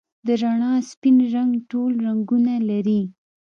[0.25, 3.01] د رڼا سپین رنګ ټول رنګونه لري.